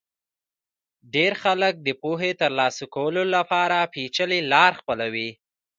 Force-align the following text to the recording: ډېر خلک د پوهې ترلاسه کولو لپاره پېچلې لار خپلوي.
ډېر 1.13 1.33
خلک 1.43 1.73
د 1.81 1.87
پوهې 2.01 2.31
ترلاسه 2.41 2.85
کولو 2.95 3.23
لپاره 3.35 3.77
پېچلې 3.93 4.39
لار 4.51 4.71
خپلوي. 4.79 5.29